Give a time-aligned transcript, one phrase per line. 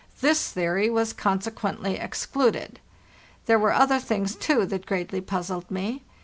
[0.19, 2.79] This theory was consequently excluded.
[3.45, 6.01] There were other things, too, that greatly puzzled me.